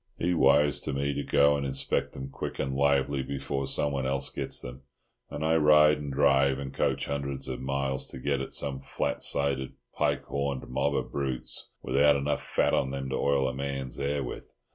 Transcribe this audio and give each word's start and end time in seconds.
He 0.17 0.33
wires 0.33 0.79
to 0.79 0.93
me 0.93 1.13
to 1.13 1.21
go 1.21 1.55
and 1.55 1.63
inspect 1.63 2.13
them 2.13 2.31
quick 2.31 2.57
and 2.57 2.73
lively 2.75 3.21
before 3.21 3.67
someone 3.67 4.07
else 4.07 4.31
gets 4.31 4.59
them, 4.59 4.81
and 5.29 5.45
I 5.45 5.55
ride 5.57 5.99
and 5.99 6.11
drive 6.11 6.57
and 6.57 6.73
coach 6.73 7.05
hundreds 7.05 7.47
of 7.47 7.61
miles 7.61 8.07
to 8.07 8.17
get 8.17 8.41
at 8.41 8.51
some 8.51 8.79
flat 8.79 9.21
sided 9.21 9.73
pike 9.93 10.23
horned 10.23 10.67
mob 10.67 10.95
of 10.95 11.11
brutes 11.11 11.69
without 11.83 12.15
enough 12.15 12.41
fat 12.41 12.73
on 12.73 12.89
them 12.89 13.09
to 13.11 13.15
oil 13.15 13.47
a 13.47 13.53
man's 13.53 13.97
hair 13.97 14.23
with. 14.23 14.45